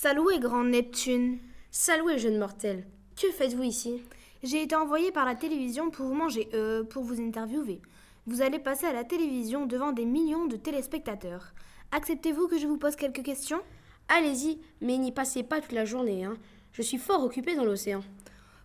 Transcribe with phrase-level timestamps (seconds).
[0.00, 1.40] Saloué, grand Neptune.
[1.72, 2.86] Saloué, jeune mortel.
[3.20, 4.00] Que faites-vous ici?
[4.44, 7.80] J'ai été envoyé par la télévision pour vous manger, euh, pour vous interviewer.
[8.24, 11.52] Vous allez passer à la télévision devant des millions de téléspectateurs.
[11.90, 13.58] Acceptez-vous que je vous pose quelques questions?
[14.06, 16.36] Allez-y, mais n'y passez pas toute la journée, hein.
[16.70, 18.04] Je suis fort occupé dans l'océan.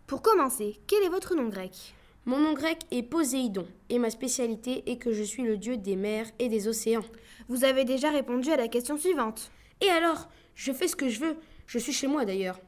[0.05, 1.95] Pour commencer, quel est votre nom grec?
[2.27, 5.95] Mon nom grec est Poséidon, et ma spécialité est que je suis le dieu des
[5.95, 7.01] mers et des océans.
[7.49, 9.49] Vous avez déjà répondu à la question suivante.
[9.81, 11.37] Et alors Je fais ce que je veux.
[11.67, 12.59] Je suis chez moi d'ailleurs.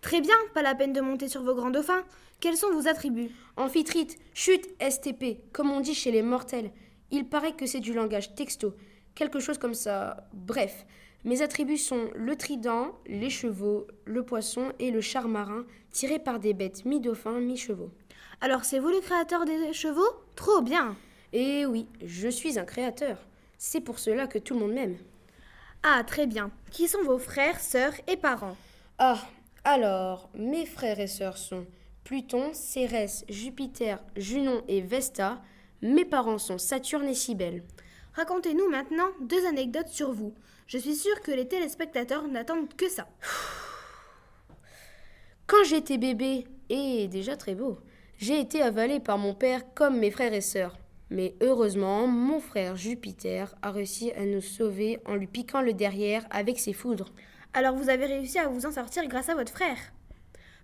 [0.00, 2.04] Très bien, pas la peine de monter sur vos grands dauphins.
[2.40, 3.30] Quels sont vos attributs?
[3.56, 6.70] Amphitrite, chute, STP, comme on dit chez les mortels.
[7.10, 8.74] Il paraît que c'est du langage texto,
[9.14, 10.28] quelque chose comme ça.
[10.32, 10.86] Bref,
[11.24, 16.38] mes attributs sont le trident, les chevaux, le poisson et le char marin, tiré par
[16.38, 17.90] des bêtes mi-dauphins, mi-chevaux.
[18.40, 20.08] Alors c'est vous le créateur des chevaux?
[20.34, 20.96] Trop bien
[21.32, 23.18] Eh oui, je suis un créateur.
[23.56, 24.96] C'est pour cela que tout le monde m'aime.
[25.88, 26.50] Ah, très bien.
[26.72, 28.56] Qui sont vos frères, sœurs et parents?
[28.98, 29.20] Ah,
[29.62, 31.64] alors, mes frères et sœurs sont
[32.02, 35.40] Pluton, Cérès, Jupiter, Junon et Vesta.
[35.82, 37.62] Mes parents sont Saturne et Cybèle.
[38.14, 40.34] Racontez-nous maintenant deux anecdotes sur vous.
[40.66, 43.06] Je suis sûre que les téléspectateurs n'attendent que ça.
[45.46, 47.78] Quand j'étais bébé, et déjà très beau,
[48.18, 50.76] j'ai été avalé par mon père comme mes frères et sœurs.
[51.10, 56.26] Mais heureusement, mon frère Jupiter a réussi à nous sauver en lui piquant le derrière
[56.30, 57.12] avec ses foudres.
[57.54, 59.78] Alors vous avez réussi à vous en sortir grâce à votre frère.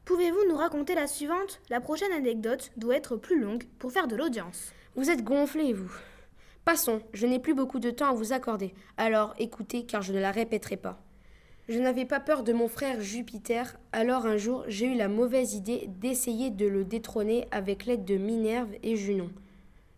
[0.04, 1.60] Pouvez-vous nous raconter la suivante?
[1.70, 4.72] La prochaine anecdote doit être plus longue pour faire de l'audience.
[4.96, 5.92] Vous êtes gonflé, vous.
[6.64, 8.74] Passons, je n'ai plus beaucoup de temps à vous accorder.
[8.96, 11.00] Alors écoutez, car je ne la répéterai pas.
[11.68, 15.54] Je n'avais pas peur de mon frère Jupiter, alors un jour j'ai eu la mauvaise
[15.54, 19.30] idée d'essayer de le détrôner avec l'aide de Minerve et Junon.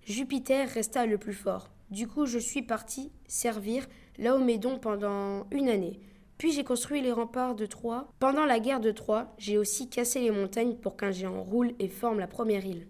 [0.06, 1.70] Jupiter resta le plus fort.
[1.91, 3.86] Du coup, je suis parti servir
[4.19, 6.00] Laomédon pendant une année.
[6.38, 8.08] Puis j'ai construit les remparts de Troie.
[8.19, 11.88] Pendant la guerre de Troie, j'ai aussi cassé les montagnes pour qu'un géant roule et
[11.88, 12.86] forme la première île.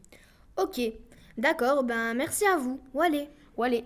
[0.61, 0.81] Ok,
[1.39, 2.81] d'accord, ben merci à vous.
[2.95, 3.29] Où allez
[3.65, 3.85] Allez,